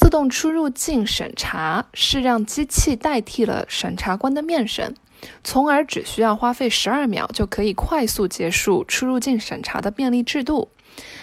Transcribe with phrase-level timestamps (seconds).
[0.00, 4.96] 自动出入境审查是让机器代替了审查官的面审，
[5.44, 10.70] 从而只需要花费十二秒就可以快速结束出入境审查的便利制度。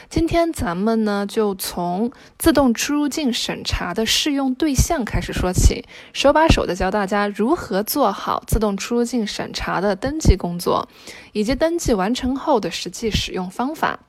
[0.09, 10.87] 今天咱们呢，就从自动出入境审查的适用对象开始说起，手把手的教大家如何做好自动出入境审查的登记工作，
[11.33, 13.99] 以及登记完成后的实际使用方法。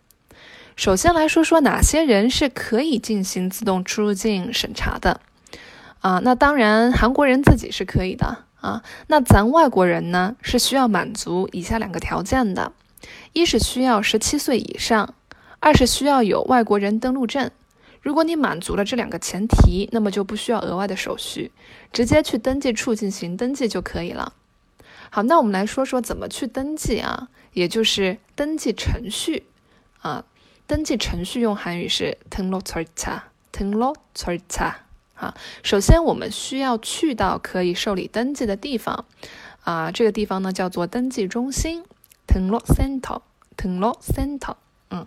[0.76, 5.20] 首先来说说哪些人是可以进行自动出入境审查的
[6.00, 6.20] 啊？
[6.24, 8.82] 那当然，韩国人自己是可以的啊。
[9.08, 12.72] 那咱外国人呢，是需要满足以下两个条件的：
[13.34, 15.14] 一是需要十七岁以上，
[15.60, 17.52] 二是需要有外国人登录证。
[18.07, 21.51] 如果你满足了这两个前提，那么就不需要额外的手续，
[21.93, 24.33] 直接去登记处进行登记就可以了。
[25.11, 27.27] 好，那我们来说说怎么去登记啊？
[27.53, 29.49] 也就是登记程序
[30.03, 30.25] 啊。
[30.69, 33.97] 登记程序用韩语是：Tengo，Tengo，Tengo。
[35.65, 39.05] 首先我们需要去到可以受理登记的地方
[39.65, 41.83] 啊，这个地方呢叫做登记中心
[42.29, 44.55] ，Tengo，Tengo，Tengo，Tengo。
[44.91, 45.05] 嗯。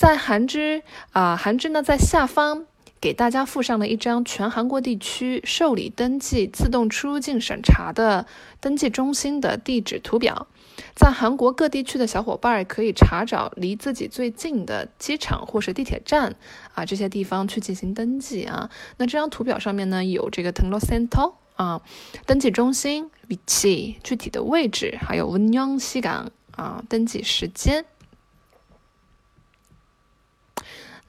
[0.00, 2.64] 在韩之啊，韩之呢在下方
[3.02, 8.24] 给大家附上了一张全韩国地区受理登记自动出入境审查的
[8.62, 10.46] 登记中心的地址图表。
[10.94, 16.34] 在韩国各地区的小伙伴可以查找离自己最近的机场或是地铁站
[16.72, 18.70] 啊这些地方去进行登记啊。
[18.96, 21.82] 那这张图表上面呢有这个 t e n l o Center 啊
[22.24, 27.84] 登记中心위치具体的位置，还有温阳西港啊登记时间。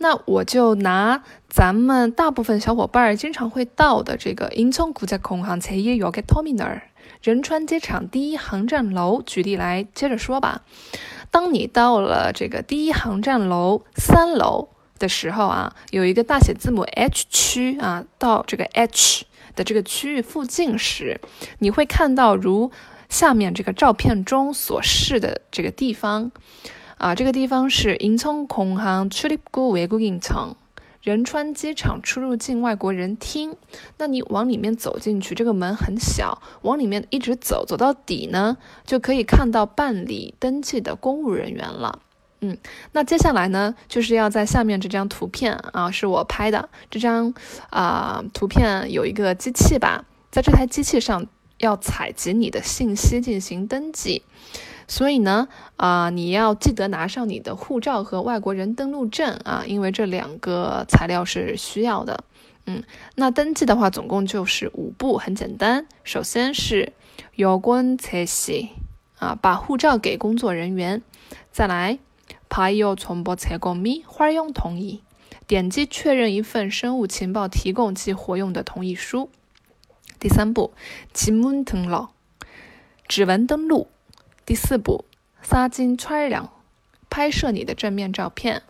[0.00, 6.82] 那我就拿咱们大部分小伙伴经常会到的这个인천국제공항제일역의 터미널。
[7.22, 10.62] 仁川机场第一航站楼，举例来接着说吧。
[11.30, 19.24] 当你到了这个第一航站楼三楼的时候啊，有一个大写字母 H 区啊，到这个 H
[19.54, 21.20] 的这个区域附近时，
[21.58, 22.70] 你会看到如
[23.08, 26.30] 下面这个照片中所示的这个地方
[27.00, 30.54] 啊，这个地方是인천공항출입구외국인 청。
[31.02, 33.54] 仁川机场出入境外国人厅，
[33.98, 42.00] 那你往里面走进去，这个门很小，往里面一直走，走到底呢，就可以看到办理登记的公务人员了。
[42.40, 42.58] 嗯，
[42.90, 47.32] 那接下来呢，就是要在下面这张图片啊，是我拍的这张
[47.70, 51.24] 啊图片，有一个机器吧，在这台机器上
[51.58, 54.22] 要采集你的信息进行登记。
[54.87, 55.47] 所以呢，
[55.77, 62.23] 啊，你要记得拿上你的护照和外国人登录证啊，因为这两个材料是需要的。
[62.65, 62.83] 嗯，
[63.15, 65.87] 那登记的话，总共就是五步，很简单。
[66.03, 66.93] 首先是
[67.35, 68.69] 有关采集
[69.17, 71.01] 啊，把护照给工作人员。
[71.51, 71.97] 再来，
[72.49, 75.01] 派有传播采购密花用同意，
[75.47, 79.29] 点击确认一份生物情报提供及活用的同意书。
[80.19, 80.73] 第三步，
[81.13, 82.09] 指纹登录，
[83.07, 83.87] 指纹登录。
[84.44, 85.04] 第四步，
[85.42, 86.50] 撒金揣量，
[87.10, 88.62] 拍摄你的正面照片。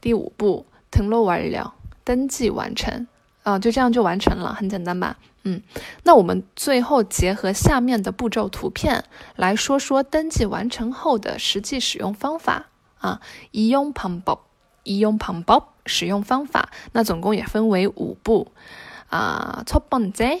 [0.00, 3.06] 第五步，腾落完了，登记完成。
[3.42, 5.18] 啊，就这样就完成了，很简单吧？
[5.42, 5.62] 嗯，
[6.04, 9.04] 那我们最后结合下面的步骤图片
[9.36, 13.20] 来说说登记完成后的实际使用方法啊。
[13.52, 14.38] 이용방 법，
[14.84, 16.70] 이용방 법， 使用方法。
[16.92, 18.50] 那总共也分为五步
[19.10, 19.62] 啊。
[19.66, 20.40] 첫번 째，